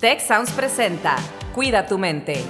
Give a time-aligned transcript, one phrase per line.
[0.00, 1.16] Tech Sounds presenta
[1.56, 2.44] Cuida tu mente.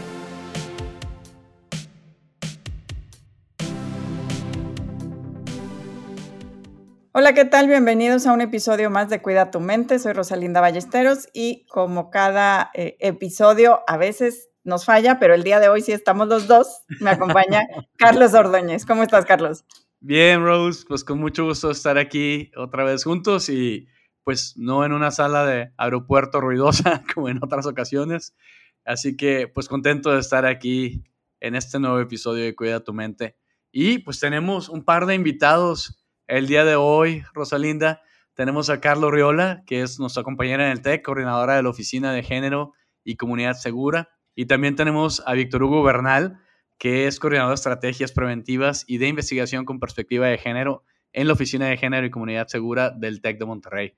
[7.13, 7.67] Hola, ¿qué tal?
[7.67, 9.98] Bienvenidos a un episodio más de Cuida tu mente.
[9.98, 15.58] Soy Rosalinda Ballesteros y como cada eh, episodio a veces nos falla, pero el día
[15.58, 16.82] de hoy sí estamos los dos.
[17.00, 17.62] Me acompaña
[17.96, 18.84] Carlos Ordóñez.
[18.84, 19.64] ¿Cómo estás, Carlos?
[20.00, 23.88] Bien, Rose, pues con mucho gusto estar aquí otra vez juntos y
[24.29, 28.36] pues no en una sala de aeropuerto ruidosa como en otras ocasiones.
[28.84, 31.03] Así que pues contento de estar aquí
[31.40, 33.39] en este nuevo episodio de Cuida tu mente.
[33.73, 38.03] Y pues tenemos un par de invitados el día de hoy, Rosalinda.
[38.34, 42.12] Tenemos a Carlos Riola, que es nuestra compañera en el TEC, coordinadora de la Oficina
[42.12, 44.11] de Género y Comunidad Segura.
[44.34, 46.39] Y también tenemos a Víctor Hugo Bernal,
[46.77, 50.84] que es coordinador de estrategias preventivas y de investigación con perspectiva de género
[51.15, 53.95] en la Oficina de Género y Comunidad Segura del TEC de Monterrey.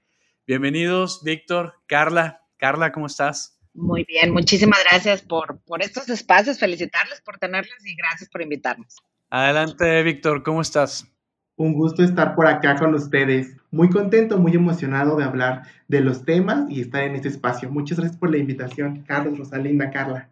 [0.51, 2.43] Bienvenidos, Víctor, Carla.
[2.57, 3.57] Carla, ¿cómo estás?
[3.73, 8.97] Muy bien, muchísimas gracias por, por estos espacios, felicitarles por tenerles y gracias por invitarnos.
[9.31, 11.07] Adelante, Víctor, ¿cómo estás?
[11.55, 13.57] Un gusto estar por acá con ustedes.
[13.71, 17.71] Muy contento, muy emocionado de hablar de los temas y estar en este espacio.
[17.71, 20.31] Muchas gracias por la invitación, Carlos, Rosalinda, Carla.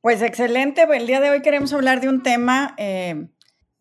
[0.00, 0.86] Pues excelente.
[0.90, 3.26] El día de hoy queremos hablar de un tema eh,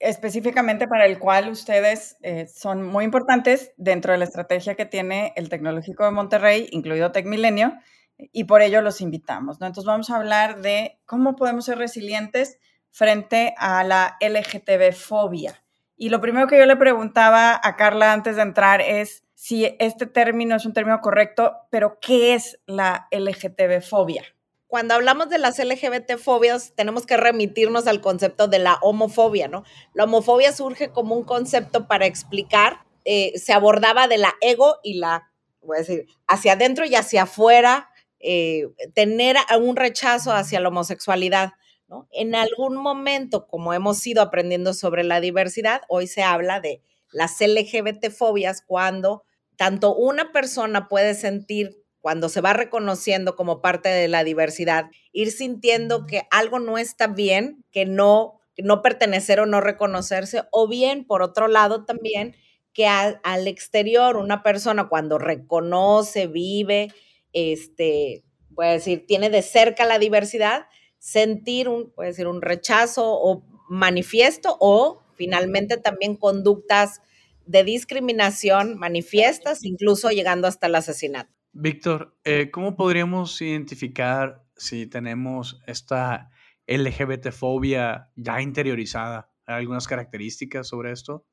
[0.02, 5.34] específicamente para el cual ustedes eh, son muy importantes dentro de la estrategia que tiene
[5.36, 7.74] el Tecnológico de Monterrey, incluido TecMilenio,
[8.18, 9.58] y por ello los invitamos.
[9.62, 12.58] Entonces vamos a hablar de cómo podemos ser resilientes
[12.90, 15.64] frente a la LGTB-fobia.
[15.96, 20.08] Y lo primero que yo le preguntaba a Carla antes de entrar es si este
[20.08, 24.24] término es un término correcto, pero ¿qué es la LGTB-fobia?
[24.72, 29.66] Cuando hablamos de las LGBT fobias, tenemos que remitirnos al concepto de la homofobia, ¿no?
[29.94, 34.94] La homofobia surge como un concepto para explicar, eh, se abordaba de la ego y
[34.94, 35.30] la,
[35.62, 37.90] voy a decir, hacia adentro y hacia afuera,
[38.22, 41.52] eh, tener un rechazo hacia la homosexualidad.
[41.90, 42.08] ¿no?
[42.14, 46.81] En algún momento, como hemos ido aprendiendo sobre la diversidad, hoy se habla de
[47.12, 49.26] las LGBT fobias cuando
[49.58, 55.31] tanto una persona puede sentir cuando se va reconociendo como parte de la diversidad, ir
[55.31, 61.06] sintiendo que algo no está bien, que no, no pertenecer o no reconocerse, o bien,
[61.06, 62.35] por otro lado, también
[62.73, 66.91] que al exterior una persona cuando reconoce, vive,
[67.34, 68.23] este,
[68.56, 74.57] puede decir, tiene de cerca la diversidad, sentir un, puede decir, un rechazo o manifiesto
[74.59, 77.01] o finalmente también conductas
[77.45, 81.41] de discriminación manifiestas, incluso llegando hasta el asesinato.
[81.53, 86.29] Víctor, eh, ¿cómo podríamos identificar si tenemos esta
[86.66, 89.29] LGBT-fobia ya interiorizada?
[89.45, 91.25] ¿Hay algunas características sobre esto?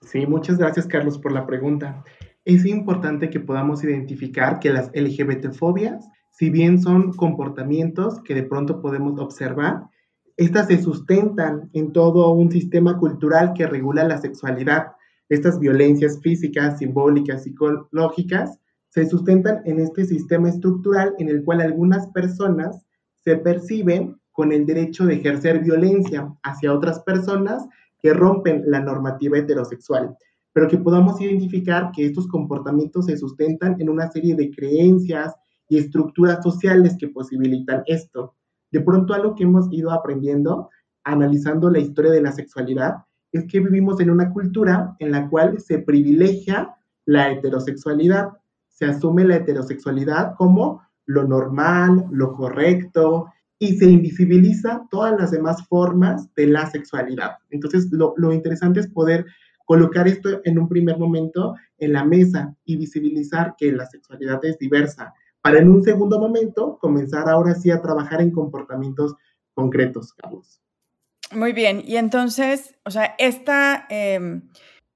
[0.00, 2.04] Sí, muchas gracias Carlos por la pregunta.
[2.46, 8.80] Es importante que podamos identificar que las LGBT-fobias, si bien son comportamientos que de pronto
[8.80, 9.88] podemos observar,
[10.38, 14.92] estas se sustentan en todo un sistema cultural que regula la sexualidad.
[15.28, 18.60] Estas violencias físicas, simbólicas, psicológicas,
[18.96, 22.82] se sustentan en este sistema estructural en el cual algunas personas
[23.22, 27.66] se perciben con el derecho de ejercer violencia hacia otras personas
[27.98, 30.16] que rompen la normativa heterosexual,
[30.54, 35.34] pero que podamos identificar que estos comportamientos se sustentan en una serie de creencias
[35.68, 38.32] y estructuras sociales que posibilitan esto.
[38.72, 40.70] De pronto algo que hemos ido aprendiendo,
[41.04, 42.94] analizando la historia de la sexualidad,
[43.30, 46.74] es que vivimos en una cultura en la cual se privilegia
[47.04, 48.30] la heterosexualidad
[48.76, 55.66] se asume la heterosexualidad como lo normal, lo correcto, y se invisibiliza todas las demás
[55.66, 57.38] formas de la sexualidad.
[57.48, 59.24] Entonces, lo, interesante es poder
[59.64, 64.58] colocar esto en un primer momento en la mesa y visibilizar que la sexualidad es
[64.58, 69.14] diversa, para en un segundo momento comenzar ahora sí a trabajar en comportamientos
[69.54, 70.60] concretos, Carlos.
[71.32, 74.42] Muy bien, y entonces, o sea, esta em,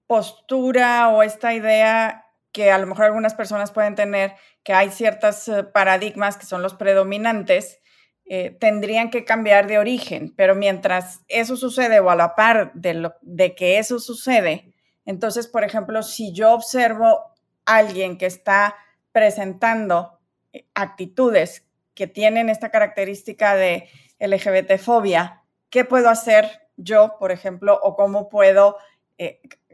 [0.06, 2.19] postura o esta idea
[2.52, 6.62] que a lo mejor algunas personas pueden tener, que hay ciertos eh, paradigmas que son
[6.62, 7.80] los predominantes,
[8.24, 12.94] eh, tendrían que cambiar de origen, pero mientras eso sucede o a la par de,
[12.94, 14.74] lo, de que eso sucede,
[15.04, 17.06] entonces, por ejemplo, si yo observo
[17.64, 18.76] a alguien que está
[19.12, 20.20] presentando
[20.52, 23.88] eh, actitudes que tienen esta característica de
[24.20, 28.76] LGBT-fobia, ¿qué puedo hacer yo, por ejemplo, o cómo puedo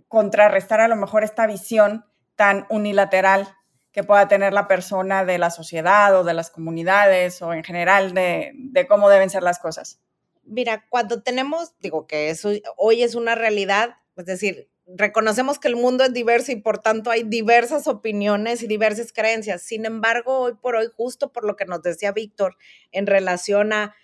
[0.08, 2.05] contrarrestar a lo mejor esta visión
[2.36, 3.48] tan unilateral
[3.92, 8.12] que pueda tener la persona de la sociedad o de las comunidades o en general
[8.12, 10.00] de, cómo deben ser las cosas?
[10.44, 12.34] Mira, cuando tenemos, digo que
[12.76, 17.10] hoy es una realidad, es decir, reconocemos que el mundo es diverso y por tanto
[17.10, 19.62] hay diversas opiniones y diversas creencias.
[19.62, 22.56] Sin embargo, hoy por hoy, justo por lo que nos decía Víctor
[22.92, 23.94] en relación a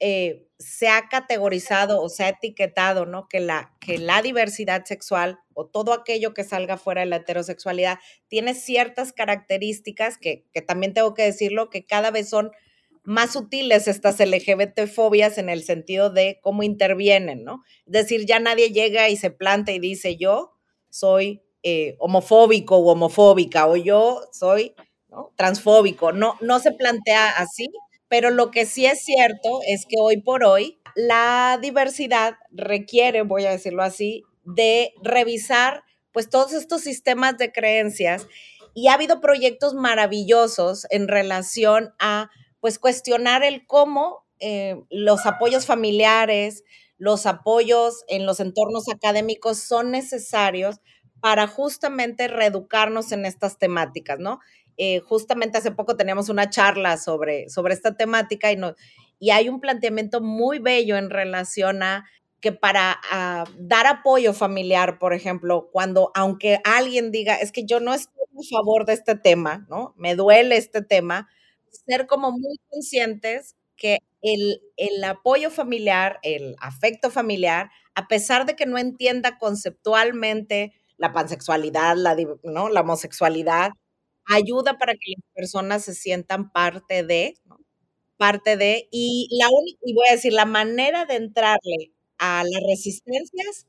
[0.00, 3.28] eh, se ha categorizado o se ha etiquetado, ¿no?
[3.28, 7.98] Que la, que la diversidad sexual o todo aquello que salga fuera de la heterosexualidad
[8.28, 12.50] tiene ciertas características que, que también tengo que decirlo, que cada vez son
[13.04, 17.62] más sutiles estas LGBT fobias en el sentido de cómo intervienen, ¿no?
[17.86, 20.52] Es decir, ya nadie llega y se planta y dice yo
[20.88, 24.74] soy eh, homofóbico o homofóbica o yo soy
[25.36, 26.12] transfóbico.
[26.12, 27.68] No, no se plantea así,
[28.08, 33.46] pero lo que sí es cierto es que hoy por hoy la diversidad requiere, voy
[33.46, 38.26] a decirlo así, de revisar pues todos estos sistemas de creencias
[38.74, 42.30] y ha habido proyectos maravillosos en relación a
[42.60, 46.64] pues cuestionar el cómo eh, los apoyos familiares,
[46.98, 50.80] los apoyos en los entornos académicos son necesarios
[51.20, 54.40] para justamente reeducarnos en estas temáticas, ¿no?
[54.76, 58.74] Eh, justamente hace poco teníamos una charla sobre, sobre esta temática y, no,
[59.18, 62.04] y hay un planteamiento muy bello en relación a
[62.40, 67.80] que para ah, dar apoyo familiar, por ejemplo, cuando aunque alguien diga, es que yo
[67.80, 69.94] no estoy a favor de este tema, ¿no?
[69.96, 71.28] Me duele este tema,
[71.86, 74.60] ser como muy conscientes que el,
[75.04, 82.16] apoyo familiar, el afecto familiar, a pesar de que no entienda conceptualmente la pansexualidad, la,
[82.42, 82.68] ¿no?
[82.68, 83.70] la homosexualidad,
[84.26, 87.34] ayuda para que las personas se sientan parte de,
[88.16, 92.62] parte de, y la única, y voy a decir, la manera de entrarle a las
[92.68, 93.66] resistencias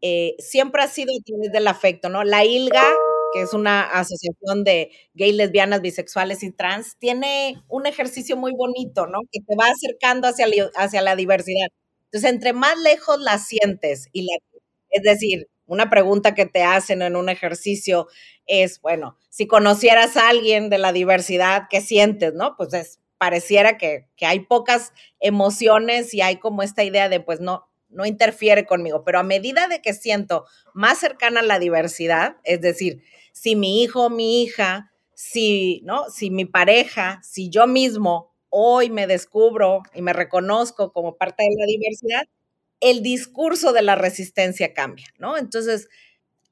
[0.00, 2.24] eh, siempre ha sido a través del afecto, ¿no?
[2.24, 2.84] La ILGA
[3.32, 9.06] que es una asociación de gays, lesbianas, bisexuales y trans, tiene un ejercicio muy bonito,
[9.06, 9.20] ¿no?
[9.32, 10.46] Que te va acercando hacia,
[10.76, 11.68] hacia la diversidad.
[12.04, 14.36] Entonces, entre más lejos la sientes y la,
[14.90, 18.08] es decir, una pregunta que te hacen en un ejercicio
[18.46, 22.56] es, bueno, si conocieras a alguien de la diversidad, ¿qué sientes, no?
[22.56, 27.40] Pues es, pareciera que, que hay pocas emociones y hay como esta idea de, pues
[27.40, 32.36] no, no interfiere conmigo, pero a medida de que siento más cercana a la diversidad,
[32.44, 33.02] es decir,
[33.32, 36.10] si mi hijo mi hija, si, ¿no?
[36.10, 41.54] Si mi pareja, si yo mismo hoy me descubro y me reconozco como parte de
[41.58, 42.22] la diversidad,
[42.80, 45.38] el discurso de la resistencia cambia, ¿no?
[45.38, 45.88] Entonces,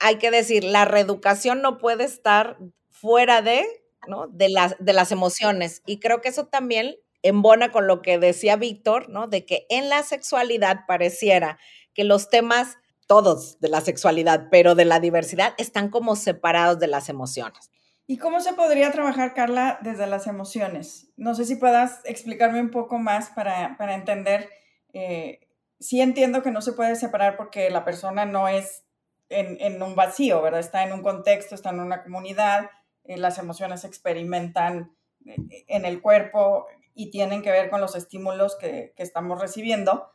[0.00, 2.58] hay que decir, la reeducación no puede estar
[2.91, 3.64] fuera de,
[4.08, 4.26] ¿no?
[4.29, 5.82] de, las, de las emociones.
[5.87, 9.29] Y creo que eso también embona con lo que decía Víctor, ¿no?
[9.29, 11.58] De que en la sexualidad pareciera
[11.94, 16.87] que los temas todos de la sexualidad, pero de la diversidad están como separados de
[16.87, 17.70] las emociones.
[18.06, 21.12] ¿Y cómo se podría trabajar, Carla, desde las emociones?
[21.17, 24.49] No sé si puedas explicarme un poco más para, para entender.
[24.93, 25.41] Eh,
[25.81, 28.85] sí entiendo que no se puede separar porque la persona no es
[29.31, 30.61] en, en un vacío, ¿verdad?
[30.61, 32.71] Está en un contexto, está en una comunidad,
[33.05, 34.94] eh, las emociones se experimentan
[35.25, 40.11] eh, en el cuerpo y tienen que ver con los estímulos que, que estamos recibiendo,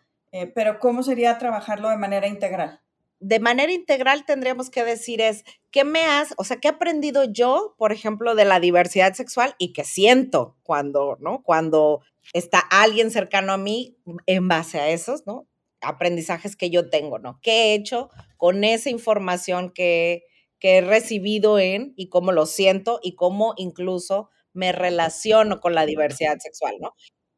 [0.54, 2.82] pero ¿cómo sería trabajarlo de manera integral?
[3.20, 7.24] de manera integral tendríamos que decir es, ¿qué me has, o sea, qué he aprendido
[7.24, 11.42] yo, por ejemplo, de la diversidad sexual y qué siento cuando, ¿no?
[11.42, 12.02] Cuando
[12.34, 15.48] está alguien cercano a mí en base a esos, ¿no?
[15.82, 17.40] Aprendizajes que yo tengo, ¿no?
[17.42, 20.24] ¿Qué he hecho con esa información que,
[20.60, 25.86] que he recibido en y cómo lo siento y cómo incluso me relaciono con la
[25.86, 26.94] diversidad sexual, ¿no?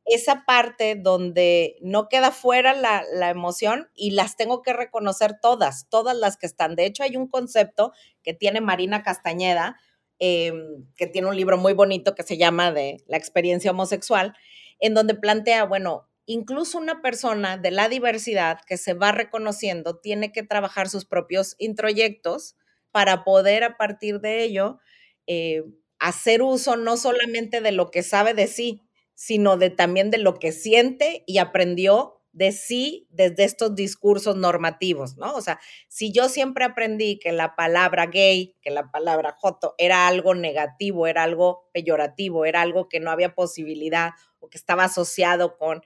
[0.08, 6.16] esa parte donde no queda fuera la, emoción y las tengo que reconocer todas, todas
[6.16, 6.76] las que están.
[6.76, 7.92] De hecho, hay un concepto
[8.24, 9.78] que tiene Marina Castañeda,
[10.20, 14.34] em, que tiene un libro muy bonito que se llama de la experiencia homosexual,
[14.80, 20.32] en donde plantea, bueno, incluso una persona de la diversidad que se va reconociendo tiene
[20.32, 22.56] que trabajar sus propios introyectos
[22.92, 24.78] para poder a partir de ello
[25.26, 25.64] eh,
[26.00, 28.84] hacer uso no solamente de lo que sabe de sí,
[29.16, 35.18] sino de también de lo que siente y aprendió de sí desde estos discursos normativos,
[35.18, 35.34] ¿no?
[35.34, 40.08] O sea, si yo siempre aprendí que la palabra gay, que la palabra joto era
[40.08, 45.58] algo negativo, era algo peyorativo, era algo que no había posibilidad o que estaba asociado
[45.58, 45.82] con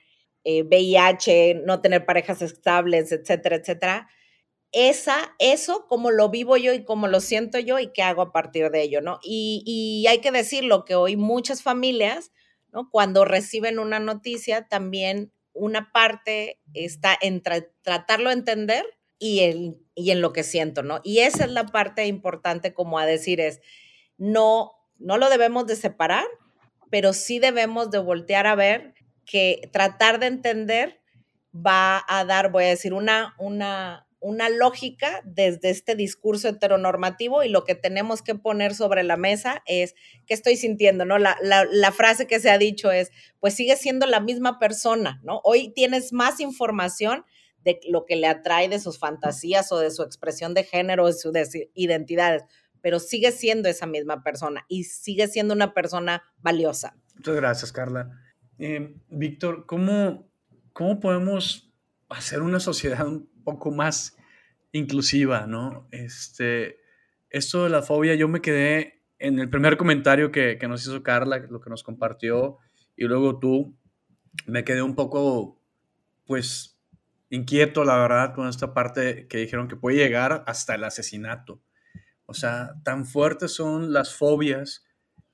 [0.46, 4.08] VIH, eh, no tener parejas estables, etcétera, etcétera,
[4.72, 8.32] esa, eso, como lo vivo yo y como lo siento yo y qué hago a
[8.32, 9.20] partir de ello, ¿no?
[9.22, 12.32] Y, y hay que decirlo que hoy muchas familias
[12.90, 18.86] cuando reciben una noticia, también una parte está en tratarlo de entender
[19.20, 21.02] y en, y en lo que siento, ¿no?
[21.04, 23.62] Y esa es la parte importante como a decir es,
[24.18, 26.26] no, no lo debemos de separar,
[26.90, 28.94] pero sí debemos de voltear a ver
[29.26, 31.02] que tratar de entender
[31.54, 37.50] va a dar, voy a decir, una, una, una lógica desde este discurso heteronormativo y
[37.50, 39.96] lo que tenemos que poner sobre la mesa es
[40.28, 41.18] qué estoy sintiendo, ¿no?
[41.18, 45.42] La, la, frase que se ha dicho es, pues sigue siendo la misma persona, ¿no?
[45.44, 47.26] Hoy tienes más información
[47.64, 51.14] de lo que le atrae de sus fantasías o de su expresión de género, de
[51.14, 51.34] sus
[51.74, 52.44] identidades,
[52.82, 56.96] pero sigue siendo esa misma persona y sigue siendo una persona valiosa.
[57.16, 58.10] Muchas gracias, Carla.
[58.64, 60.32] Eh, Víctor, ¿cómo,
[60.72, 61.74] ¿cómo podemos
[62.10, 64.16] hacer una sociedad un poco más
[64.72, 65.88] inclusiva, ¿no?
[65.90, 66.78] Este,
[67.32, 71.02] esto de la fobia, yo me quedé en el primer comentario que, que nos hizo
[71.02, 72.60] Carla, lo que nos compartió,
[72.96, 73.76] y luego tú,
[74.46, 75.60] me quedé un poco,
[76.28, 76.80] pues,
[77.32, 81.64] inquieto, la verdad, con esta parte que dijeron que puede llegar hasta el asesinato.
[82.28, 84.86] O sea, tan fuertes son las fobias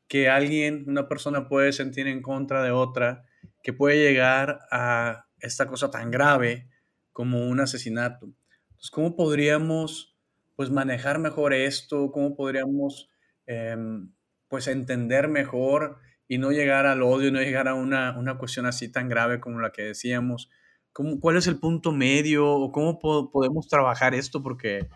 [0.08, 3.26] que alguien, una persona puede sentir en contra de otra,
[3.62, 6.70] que puede llegar a esta cosa tan grave
[7.12, 8.28] como un asesinato.
[8.70, 10.16] Entonces, ¿cómo podríamos
[10.56, 12.12] pues manejar mejor esto?
[12.12, 13.10] ¿Cómo podríamos
[13.46, 14.12] em,
[14.48, 18.92] pues entender mejor y no llegar al odio, no llegar a una, una cuestión así
[18.92, 20.50] tan grave como la que decíamos?
[20.94, 24.42] ¿Cómo, ¿Cuál es el punto medio o cómo podemos trabajar esto?
[24.42, 24.88] Porque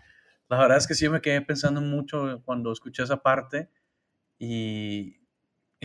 [0.48, 3.68] la verdad es que sí me quedé pensando mucho cuando escuché esa parte
[4.44, 5.20] y,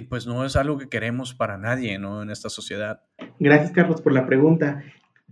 [0.10, 2.24] pues no es algo que queremos para nadie, ¿no?
[2.24, 3.02] En esta sociedad.
[3.40, 4.84] Gracias, Carlos, por la pregunta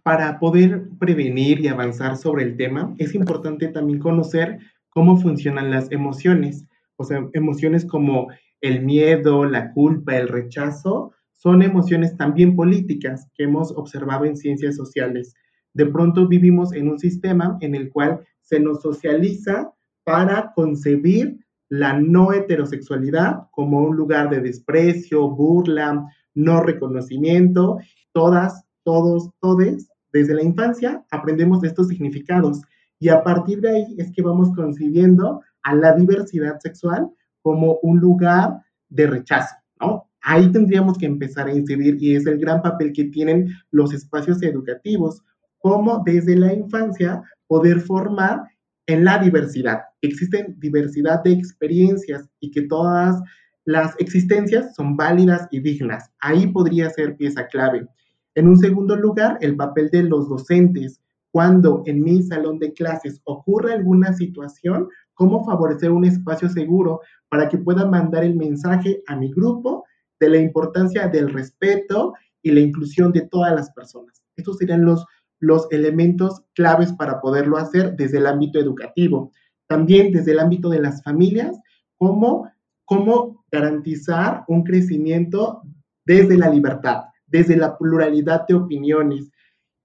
[0.04, 5.92] para poder prevenir y avanzar sobre el tema, es importante también conocer cómo funcionan las
[5.92, 6.68] emociones.
[6.98, 8.28] O sea, emociones como
[8.62, 14.76] el miedo, la culpa, el rechazo, son emociones también políticas que hemos observado en ciencias
[14.76, 15.34] sociales.
[15.74, 22.00] De pronto vivimos en un sistema en el cual se nos socializa para concebir la
[22.00, 27.80] no heterosexualidad como un lugar de desprecio, burla, no reconocimiento.
[28.14, 32.62] Todas, todos, todes desde la infancia aprendemos estos significados
[33.00, 37.10] y a partir de ahí es que vamos concibiendo a la diversidad sexual
[37.42, 40.10] como un lugar de rechazo, ¿no?
[40.22, 44.42] Ahí tendríamos que empezar a incidir y es el gran papel que tienen los espacios
[44.42, 45.22] educativos,
[45.58, 48.44] como desde la infancia poder formar
[48.88, 49.82] en la diversidad.
[50.02, 53.22] Existen diversidad de experiencias y que todas
[53.66, 56.12] las existencias son válidas y dignas.
[56.20, 57.88] Ahí podría ser pieza clave.
[58.36, 61.02] En un segundo lugar, el papel de los docentes.
[61.32, 67.50] Cuando en mi salón de clases ocurre alguna situación, cómo favorecer un espacio seguro para
[67.50, 69.84] que pueda mandar el mensaje a mi grupo
[70.20, 74.24] de la importancia del respeto y la inclusión de todas las personas.
[74.38, 75.06] Estos serían los,
[75.46, 79.32] los elementos claves para poderlo hacer desde el ámbito educativo.
[79.68, 81.58] También desde el ámbito de las familias,
[81.98, 82.50] cómo,
[82.86, 85.62] cómo garantizar un crecimiento
[86.06, 89.32] desde la libertad desde la pluralidad de opiniones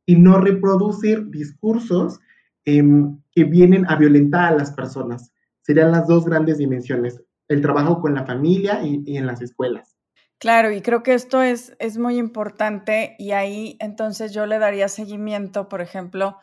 [0.07, 2.21] y no reproducir discursos
[2.65, 5.33] em, que vienen a violentar a las personas.
[5.63, 9.97] Serían las dos grandes dimensiones, el trabajo con la familia y, en las escuelas.
[10.41, 14.89] Claro, y creo que esto es, es muy importante y ahí entonces yo le daría
[14.89, 16.39] seguimiento, por ejemplo,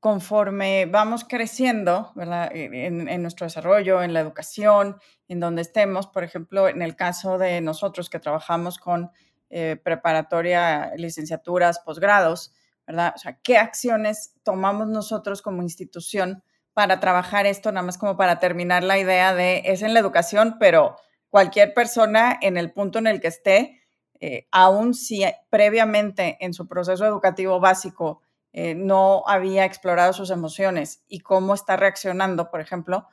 [0.00, 2.50] conforme vamos creciendo, ¿verdad?
[2.54, 7.38] En, en, nuestro desarrollo, en la educación, en donde estemos, por ejemplo, en el caso
[7.38, 9.12] de nosotros que trabajamos con
[9.48, 12.52] eh, preparatoria, licenciaturas, posgrados,
[12.86, 13.14] ¿verdad?
[13.16, 16.42] O sea, ¿qué acciones tomamos nosotros como institución
[16.74, 17.72] para trabajar esto?
[17.72, 20.96] Nada más como para terminar la idea de, es en la educación, pero
[21.30, 23.82] cualquier persona en el punto en el que esté,
[24.20, 28.20] eh, aún si previamente en su proceso educativo básico
[28.52, 33.08] eh, no había explorado sus emociones y cómo está reaccionando, por ejemplo,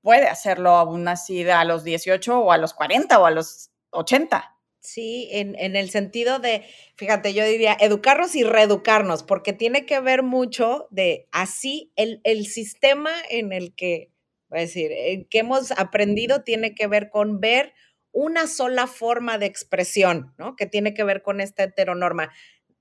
[0.00, 4.56] puede hacerlo aún así a los 18 o a los 40 o a los 80.
[4.86, 10.22] Sí, en, el sentido de, fíjate, yo diría educarnos y reeducarnos, porque tiene que ver
[10.22, 14.12] mucho de así el, el sistema en el que,
[14.48, 14.90] voy a decir,
[15.30, 17.72] que hemos aprendido tiene que ver con ver
[18.12, 20.56] una sola forma de expresión, ¿no?
[20.56, 22.32] Que tiene que ver con esta heteronorma.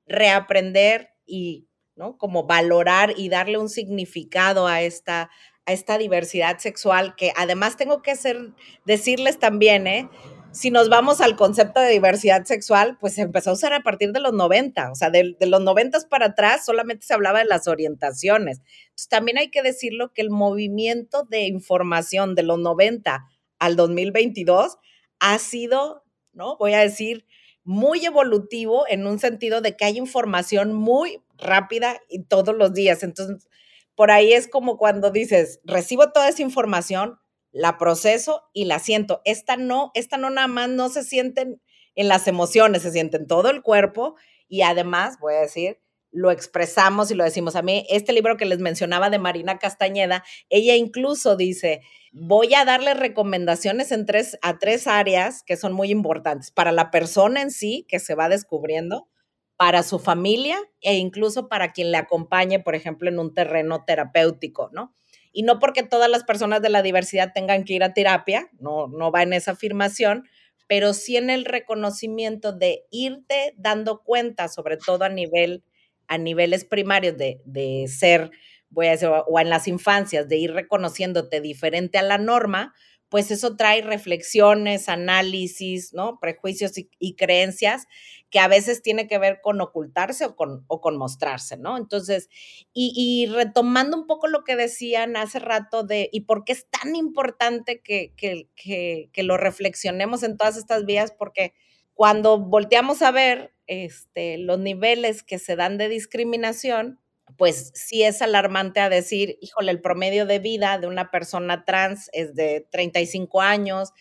[0.07, 2.17] Reaprender y, ¿no?
[2.17, 5.29] Como valorar y darle un significado a esta,
[5.65, 8.53] a esta diversidad sexual, que además tengo que hacer,
[8.85, 10.09] decirles también, ¿eh?
[10.55, 14.13] Si nos vamos al concepto de diversidad sexual, pues se empezó a usar a partir
[14.13, 17.67] de los 90, o sea, de, los 90 para atrás solamente se hablaba de las
[17.67, 18.61] orientaciones.
[18.85, 23.25] Entonces, también hay que decirlo que el movimiento de información de los 90
[23.59, 24.77] al 2022
[25.19, 26.55] ha sido, ¿no?
[26.55, 27.25] Voy a decir,
[27.65, 33.03] muy evolutivo en un sentido de que hay información muy rápida y todos los días.
[33.03, 33.49] Entonces,
[33.93, 37.19] por ahí es como cuando dices, recibo toda esa información,
[37.55, 39.21] la proceso y la siento.
[39.23, 41.61] Esta no, esta no nada más no se sienten
[41.95, 44.15] en las emociones, se siente en todo el cuerpo
[44.49, 45.79] y además, voy a decir,
[46.11, 47.55] lo expresamos y lo decimos.
[47.55, 51.79] A mí, este libro que les mencionaba de Marina Castañeda, ella incluso dice,
[52.11, 56.91] voy a darle recomendaciones en tres, a tres áreas que son muy importantes para la
[56.91, 59.07] persona en sí, que se va descubriendo,
[59.55, 64.69] para su familia e incluso para quien le acompañe, por ejemplo, en un terreno terapéutico,
[64.73, 64.93] ¿no?
[65.35, 68.87] Y no porque todas las personas de la diversidad tengan que ir a terapia, no,
[68.87, 70.23] no va en esa afirmación,
[70.65, 75.63] pero sí en el reconocimiento de irte dando cuenta, sobre todo a nivel
[76.07, 78.31] a niveles primarios de, de ser,
[78.69, 82.73] voy a decir, o en las infancias, de ir reconociéndote diferente a la norma,
[83.15, 86.19] pues eso trae reflexiones, análisis, ¿no?
[86.19, 87.87] Prejuicios y, creencias
[88.29, 91.77] que a veces tiene que ver con ocultarse o con, o con mostrarse, ¿no?
[91.77, 92.27] Entonces,
[92.73, 96.93] y, retomando un poco lo que decían hace rato de, ¿y por qué es tan
[96.97, 101.13] importante que, que, que, que lo reflexionemos en todas estas vías?
[101.17, 101.53] Porque
[101.93, 106.99] cuando volteamos a ver este, los niveles que se dan de discriminación,
[107.37, 112.09] pues sí es alarmante a decir, híjole, el promedio de vida de una persona trans
[112.13, 113.91] es de 35 años.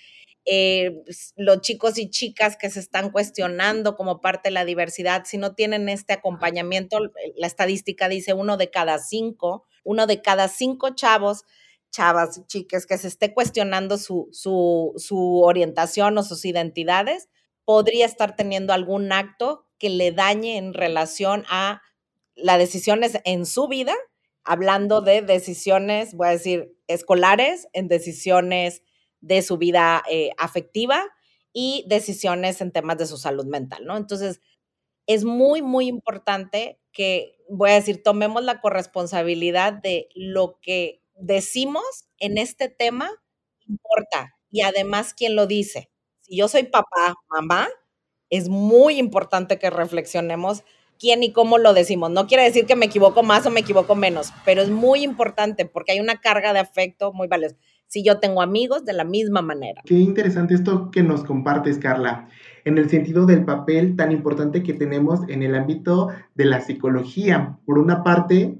[0.47, 1.03] Eh,
[1.37, 5.55] los chicos y chicas que se están cuestionando como parte de la diversidad, si no
[5.55, 6.99] tienen este acompañamiento,
[7.37, 11.45] la estadística dice uno de cada cinco, uno de cada cinco chavos,
[11.91, 17.29] chavas y chicas que se esté cuestionando su, su, su orientación o sus identidades,
[17.65, 21.81] podría estar teniendo algún acto que le dañe en relación a
[22.37, 23.95] las decisiones en su vida,
[24.45, 28.83] hablando de decisiones, voy a decir, escolares, en decisiones
[29.21, 31.03] de su vida eh, afectiva
[31.53, 33.97] y decisiones en temas de su salud mental, ¿no?
[33.97, 34.41] Entonces,
[35.07, 41.85] es muy, muy importante que, voy a decir, tomemos la corresponsabilidad de lo que decimos
[42.19, 43.11] en este tema,
[43.69, 45.91] importa, y además quién lo dice
[46.25, 47.69] si yo soy papá, mamá,
[48.31, 50.65] es muy importante que reflexionemos
[50.99, 52.11] quién y cómo lo decimos.
[52.11, 55.67] No quiere decir que me equivoco más o me equivoco menos, pero es muy importante
[55.67, 57.57] porque hay una carga de afecto muy valiosa.
[57.87, 59.83] Si yo tengo amigos de la misma manera.
[59.85, 62.29] Qué interesante esto que nos compartes, Carla,
[62.65, 67.59] en el sentido del papel tan importante que tenemos en el ámbito de la psicología.
[67.65, 68.59] Por una parte,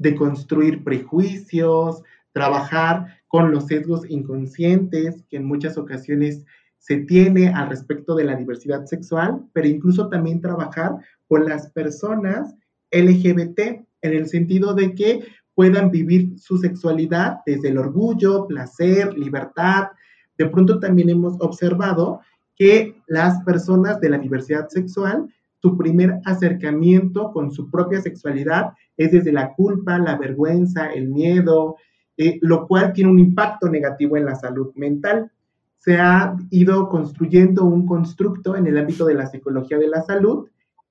[0.00, 6.46] de construir prejuicios, trabajar con los sesgos inconscientes que en muchas ocasiones
[6.78, 10.96] se tiene al respecto de la diversidad sexual, pero incluso también trabajar
[11.30, 12.56] con las personas
[12.90, 13.60] LGBT
[14.02, 15.20] en el sentido de que
[15.54, 19.90] puedan vivir su sexualidad desde el orgullo, placer, libertad.
[20.36, 22.20] De pronto también hemos observado
[22.56, 29.12] que las personas de la diversidad sexual, su primer acercamiento con su propia sexualidad es
[29.12, 31.76] desde la culpa, la vergüenza, el miedo,
[32.16, 35.30] eh, lo cual tiene un impacto negativo en la salud mental
[35.78, 40.46] se ha ido construyendo un constructo en el ámbito de la psicología de la salud,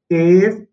[0.10, 0.68] que es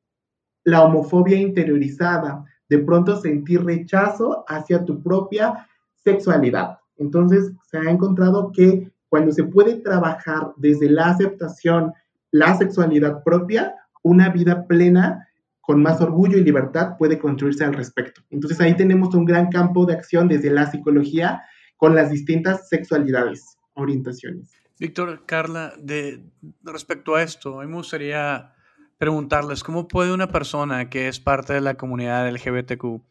[0.65, 5.69] la homofobia interiorizada, de pronto sentir rechazo hacia tu propia
[6.03, 6.79] sexualidad.
[6.97, 11.93] Entonces, se ha encontrado que cuando se puede trabajar desde la aceptación,
[12.33, 15.29] la sexualidad propia, una vida plena
[15.61, 18.23] con más orgullo y libertad puede construirse al respecto.
[18.31, 21.43] Entonces ahí tenemos un gran campo de acción desde la psicología
[21.77, 24.53] con las distintas sexualidades orientaciones.
[24.79, 26.23] Víctor, Carla, de,
[26.63, 28.53] respecto a esto, a me gustaría
[28.99, 33.03] preguntarles cómo puede una persona que es parte de la comunidad LGBTQ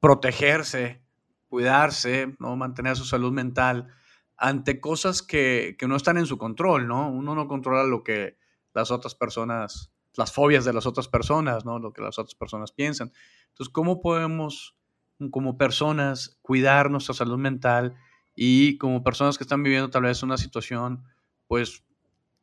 [0.00, 1.02] protegerse,
[1.48, 2.56] cuidarse, ¿no?
[2.56, 3.88] mantener su salud mental
[4.36, 7.10] ante cosas que, que, no están en su control, ¿no?
[7.10, 8.36] Uno no controla lo que
[8.74, 11.78] las otras personas, las fobias de las otras personas, ¿no?
[11.78, 13.12] Lo que las otras personas piensan.
[13.48, 14.76] Entonces, ¿cómo podemos,
[15.30, 17.94] como personas, cuidar nuestra salud mental
[18.34, 21.04] y como personas que están viviendo tal vez una situación
[21.46, 21.82] pues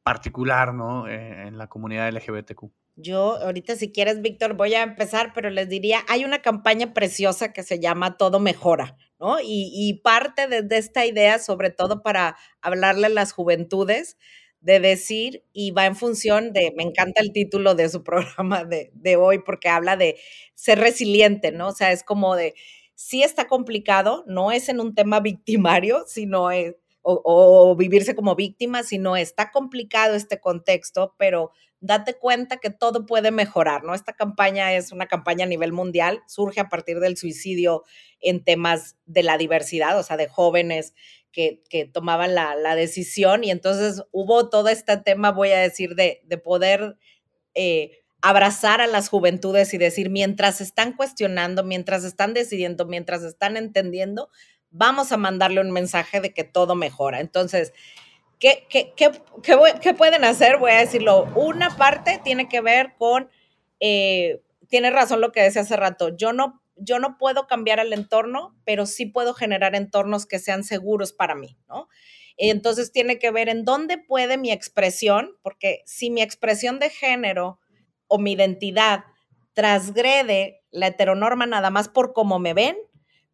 [0.02, 1.08] particular, ¿no?
[1.08, 2.72] Eh, en la comunidad LGBTQ.
[2.96, 7.52] Yo ahorita si quieres, Víctor, voy a empezar, pero les diría, hay una campaña preciosa
[7.52, 9.40] que se llama Todo Mejora, ¿no?
[9.40, 14.18] Y, y parte de, de, esta idea, sobre todo para hablarle a las juventudes,
[14.62, 18.92] de decir, y va en función de, me encanta el título de su programa de,
[18.94, 20.18] de hoy, porque habla de
[20.54, 21.70] ser resiliente, ¿no?
[21.70, 22.54] O sea, es como de,
[22.96, 28.84] sí está complicado, no es en un tema victimario, sino es, o, vivirse como víctima,
[28.84, 33.94] sino está complicado este contexto, pero date cuenta que todo puede mejorar, ¿no?
[33.94, 37.84] Esta campaña es una campaña a nivel mundial, surge a partir del suicidio
[38.22, 40.94] en temas de la diversidad, o sea, de jóvenes
[41.34, 45.96] que, que tomaban la, la, decisión y entonces hubo todo este tema, voy a decir,
[45.96, 46.98] de, de poder...
[47.54, 53.58] Eh, abrazar a las juventudes y decir, mientras están cuestionando, mientras están decidiendo, mientras están
[53.58, 54.30] entendiendo,
[54.74, 57.22] vamos a mandarle un mensaje de que todo mejora.
[57.22, 57.74] Entonces,
[58.40, 59.12] ¿qué, qué, qué,
[59.80, 60.58] qué pueden hacer?
[60.58, 61.32] Voy a decirlo.
[61.36, 63.30] Una parte tiene que ver con,
[63.80, 66.10] eh, tiene razón lo que decía hace rato.
[66.18, 70.64] Yo no, yo no puedo cambiar el entorno, pero sí puedo generar entornos que sean
[70.64, 71.88] seguros para mí, ¿no?
[72.36, 77.60] Entonces tiene que ver en dónde puede mi expresión, porque si mi expresión de género
[78.08, 79.04] o mi identidad
[79.54, 82.76] transgrede la heteronorma nada más por cómo me ven,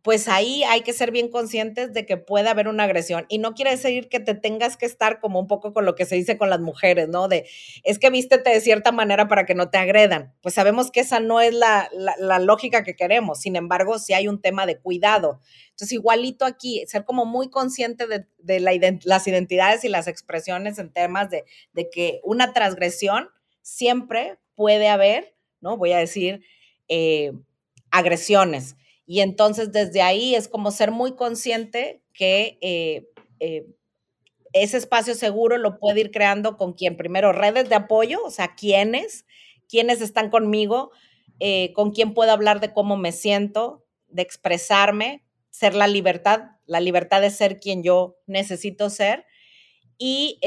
[0.02, 3.26] pues ahí hay que ser bien conscientes de que puede haber una agresión.
[3.28, 6.06] Y no quiere decir que te tengas que estar como un poco con lo que
[6.06, 7.28] se dice con las mujeres, ¿no?
[7.28, 7.46] De,
[7.84, 10.34] es que vístete de cierta manera para que no te agredan.
[10.42, 11.90] Pues sabemos que esa no es la,
[12.40, 13.42] lógica que queremos.
[13.42, 15.42] Sin embargo, sí hay un tema de cuidado.
[15.72, 18.60] Entonces, igualito aquí, ser como muy consciente de,
[19.04, 21.44] las identidades y las expresiones en temas de,
[21.92, 23.30] que una transgresión
[23.62, 25.76] siempre puede haber, ¿no?
[25.76, 26.42] Voy a decir,
[26.88, 27.34] eh,
[27.92, 28.78] agresiones
[29.10, 33.66] y entonces desde ahí es como ser muy consciente que eh, eh,
[34.54, 38.54] ese espacio seguro lo puede ir creando con quien primero redes de apoyo, o sea,
[38.54, 39.26] quiénes,
[39.68, 40.92] quiénes están conmigo,
[41.40, 46.80] eh, con quién puedo hablar de cómo me siento, de expresarme, ser la libertad, la
[46.80, 49.26] libertad de ser quien yo necesito ser.
[49.98, 50.40] Y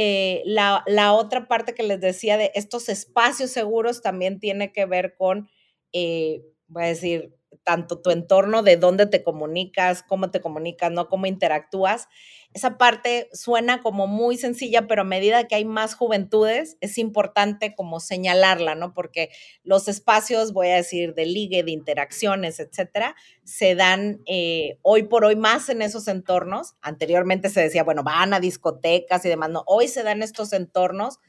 [0.45, 5.17] la, la, otra parte que les decía de estos espacios seguros también tiene que ver
[5.17, 5.51] con,
[5.93, 7.35] voy a decir,
[7.65, 11.09] tanto tu entorno, de dónde te comunicas, cómo te comunicas, ¿no?
[11.09, 12.09] Cómo interactúas.
[12.55, 17.75] Esa parte suena como muy sencilla, pero a medida que hay más juventudes, es importante
[17.75, 18.93] como señalarla, ¿no?
[18.93, 19.31] Porque
[19.65, 25.25] los espacios, voy a decir, de ligue, de interacciones, etcétera, se dan eh, hoy por
[25.25, 26.75] hoy más en esos entornos.
[26.83, 31.21] Anteriormente se decía, bueno, van a discotecas y demás, no, hoy se dan estos entornos.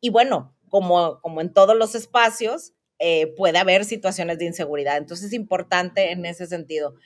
[0.00, 4.98] Y bueno, como, como en todos los espacios, eh, puede haber situaciones de inseguridad.
[4.98, 6.96] Entonces es importante en ese sentido.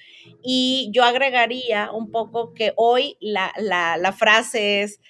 [0.43, 5.01] Y yo agregaría un poco que hoy la, frase es,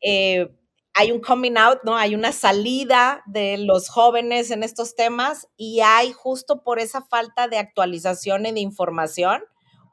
[0.00, 0.48] eh,
[0.94, 1.96] hay un coming out, ¿no?
[1.96, 7.48] Hay una salida de los jóvenes en estos temas y hay justo por esa falta
[7.48, 9.42] de actualización y de información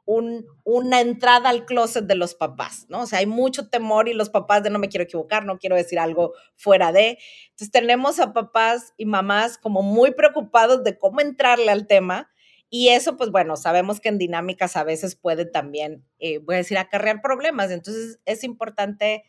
[0.08, 3.02] una entrada al closet de los papás, ¿no?
[3.02, 5.76] O sea, hay mucho temor y los papás de no me quiero equivocar, no quiero
[5.76, 7.18] decir algo fuera de.
[7.50, 12.30] Entonces tenemos a papás y mamás como muy preocupados de cómo entrarle al tema
[12.70, 16.58] y eso, pues bueno, sabemos que en dinámicas a veces puede también, eh, voy a
[16.60, 17.72] decir, acarrear problemas.
[17.72, 19.24] Entonces es importante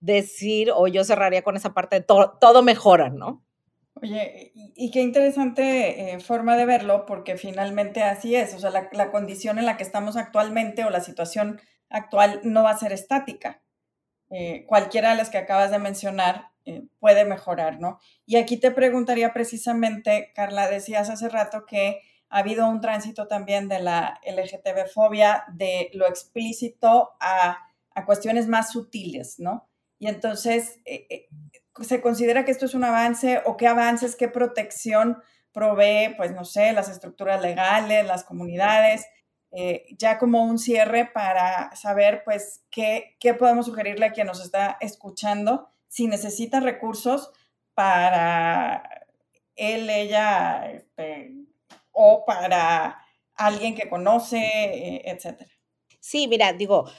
[0.00, 3.43] decir, o yo cerraría con esa parte de todo mejora, ¿no?
[4.04, 9.10] Oye, y, qué interesante eh, forma de verlo, porque finalmente así es, o sea, la,
[9.10, 13.62] condición en la que estamos actualmente o la situación actual no va a ser estática.
[14.28, 17.98] Eh, cualquiera de las que acabas de mencionar eh, puede mejorar, ¿no?
[18.26, 23.68] Y aquí te preguntaría precisamente, Carla, decías hace rato que ha habido un tránsito también
[23.68, 27.56] de la LGTB-fobia, de lo explícito a,
[27.94, 29.66] a, cuestiones más sutiles, ¿no?
[29.98, 30.78] Y entonces,
[31.82, 36.44] se considera que esto es un avance o qué avances, qué protección provee, pues no
[36.44, 39.06] sé, las estructuras legales, las comunidades,
[39.52, 44.42] eh, ya como un cierre para saber, pues, qué, qué podemos sugerirle a quien nos
[44.42, 47.30] está escuchando, si necesita recursos
[47.72, 48.82] para
[49.54, 51.32] él, ella, este,
[51.92, 52.98] o para
[53.36, 55.50] alguien que conoce, eh, etcétera.
[56.00, 56.90] Sí, mira, digo,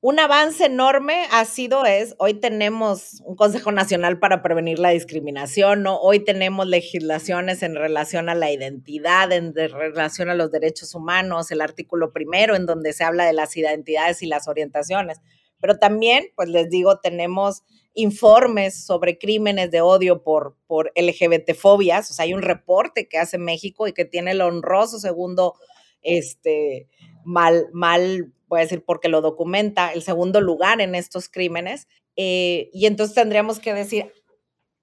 [0.00, 5.82] un avance enorme ha sido es, hoy tenemos un Consejo Nacional para Prevenir la Discriminación,
[5.82, 5.98] ¿no?
[5.98, 11.60] Hoy tenemos legislaciones en relación a la identidad, en relación a los derechos humanos, el
[11.60, 15.20] artículo primero en donde se habla de las identidades y las orientaciones.
[15.60, 22.14] Pero también, pues les digo, tenemos informes sobre crímenes de odio por, por LGBT-fobias, o
[22.14, 25.54] sea, hay un reporte que hace México y que tiene el honroso segundo,
[26.02, 26.86] este,
[27.24, 31.86] mal, mal voy a decir porque lo documenta, el segundo lugar en estos crímenes.
[32.16, 34.12] Eh, y entonces tendríamos que decir,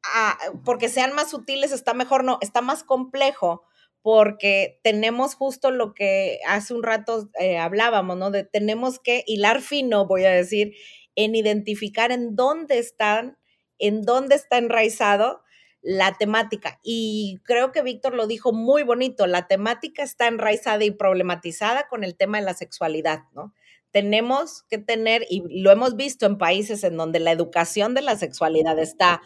[0.03, 3.63] ah, porque sean más sutiles está mejor, no, está más complejo
[4.05, 8.29] porque tenemos justo lo que hace un rato eh, hablábamos, ¿no?
[8.29, 10.75] De tenemos que hilar fino, voy a decir,
[11.15, 13.39] en identificar en dónde están,
[13.79, 15.41] en dónde está enraizado
[15.85, 16.79] la temática.
[16.81, 22.03] Y creo que Víctor lo dijo muy bonito, la temática está enraizada y problematizada con
[22.03, 23.53] el tema de la sexualidad, ¿no?
[23.91, 28.17] Tenemos que tener, y lo hemos visto en países en donde la educación de la
[28.17, 29.21] sexualidad está,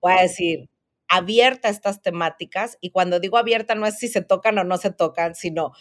[0.00, 0.70] voy a decir,
[1.08, 4.78] abierta a estas temáticas, y cuando digo abierta no es si se tocan o no
[4.78, 5.72] se tocan, sino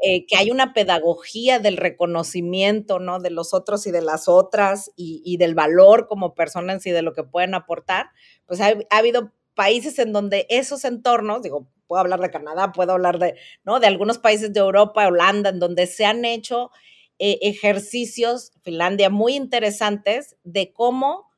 [0.00, 3.18] eh, que hay una pedagogía del reconocimiento, ¿no?
[3.18, 7.12] De los otros y de las otras, y, del valor como personas y de lo
[7.12, 8.10] que pueden aportar,
[8.46, 12.92] pues ha, ha habido países en donde esos entornos, digo, puedo hablar de Canadá, puedo
[12.92, 13.80] hablar de, ¿no?
[13.80, 16.70] De algunos países de Europa, Holanda, en donde se han hecho
[17.18, 21.30] eh, ejercicios, Finlandia, muy interesantes de cómo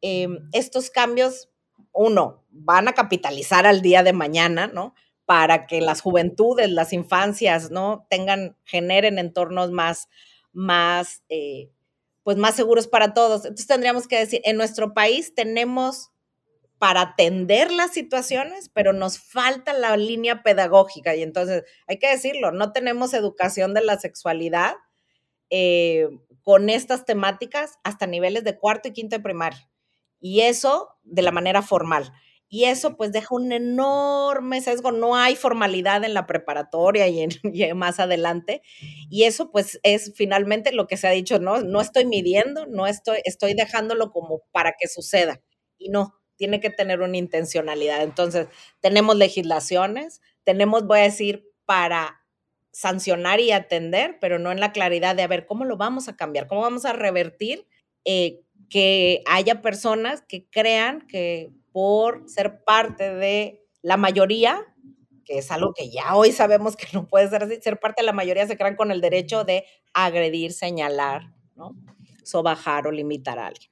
[0.00, 1.50] em, estos cambios,
[1.92, 4.94] uno, van a capitalizar al día de mañana, ¿no?
[5.26, 8.06] para que las juventudes, las infancias, ¿no?
[8.08, 10.08] Tengan, generen entornos más,
[10.52, 11.70] más, eh,
[12.22, 13.44] pues más seguros para todos.
[13.44, 16.12] Entonces tendríamos que decir, en nuestro país tenemos
[16.78, 22.52] para atender las situaciones, pero nos falta la línea pedagógica y entonces hay que decirlo,
[22.52, 24.74] no tenemos educación de la sexualidad
[25.48, 26.08] eh,
[26.42, 29.70] con estas temáticas hasta niveles de cuarto y quinto de primaria
[30.20, 32.12] y eso de la manera formal.
[32.48, 37.76] Y eso pues deja un enorme sesgo, no hay formalidad en la preparatoria y, en,
[37.76, 38.62] más adelante.
[39.10, 42.86] Y eso pues es finalmente lo que se ha dicho, no, no estoy midiendo, no
[42.86, 45.42] estoy, estoy dejándolo como para que suceda.
[45.78, 48.02] Y no, tiene que tener una intencionalidad.
[48.02, 48.48] Entonces,
[48.80, 52.22] tenemos legislaciones, tenemos, voy a decir, para
[52.72, 56.16] sancionar y atender, pero no en la claridad de a ver cómo lo vamos a
[56.16, 57.66] cambiar, cómo vamos a revertir
[58.04, 64.62] eh, que haya personas que crean que por ser parte de la mayoría,
[65.24, 68.06] que es algo que ya hoy sabemos que no puede ser así, ser parte de
[68.06, 71.74] la mayoría se crean con el derecho de agredir, señalar, ¿no?
[72.24, 73.70] sobajar o limitar a alguien.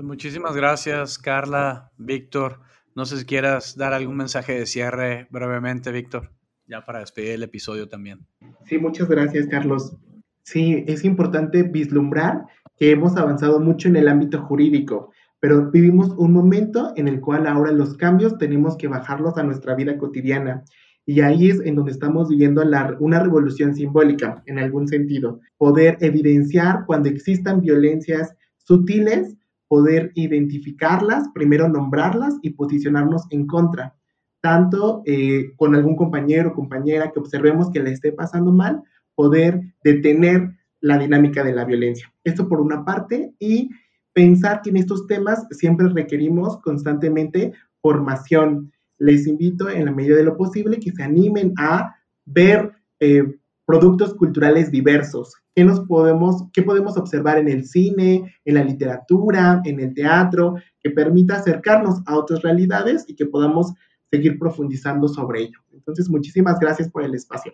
[0.00, 2.60] Pues muchísimas gracias, Carla, Víctor.
[2.94, 6.30] No sé si quieras dar algún mensaje de cierre brevemente, Víctor,
[6.66, 8.26] ya para despedir el episodio también.
[8.64, 9.94] Sí, muchas gracias, Carlos.
[10.42, 12.46] Sí, es importante vislumbrar
[12.78, 17.46] que hemos avanzado mucho en el ámbito jurídico, pero vivimos un momento en el cual
[17.46, 20.64] ahora los cambios tenemos que bajarlos a nuestra vida cotidiana.
[21.04, 22.62] Y ahí es en donde estamos viviendo
[23.00, 25.40] una revolución simbólica, en algún sentido.
[25.58, 29.36] Poder evidenciar cuando existan violencias sutiles,
[29.70, 33.94] poder identificarlas, primero nombrarlas y posicionarnos en contra.
[34.40, 38.82] Tanto eh, con algún compañero o compañera que observemos que le esté pasando mal,
[39.14, 42.12] poder detener la dinámica de la violencia.
[42.24, 43.70] Esto por una parte y
[44.12, 48.72] pensar que en estos temas siempre requerimos constantemente formación.
[48.98, 54.14] Les invito en la medida de lo posible que se animen a ver eh, productos
[54.14, 55.39] culturales diversos.
[55.60, 60.54] ¿Qué, nos podemos, ¿Qué podemos observar en el cine, en la literatura, en el teatro,
[60.82, 63.74] que permita acercarnos a otras realidades y que podamos
[64.10, 65.58] seguir profundizando sobre ello?
[65.74, 67.52] Entonces, muchísimas gracias por el espacio.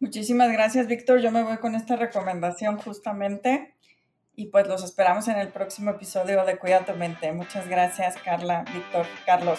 [0.00, 1.20] Muchísimas gracias, Víctor.
[1.20, 3.74] Yo me voy con esta recomendación justamente
[4.34, 7.30] y pues los esperamos en el próximo episodio de Cuida tu mente.
[7.32, 9.58] Muchas gracias, Carla, Víctor, Carlos.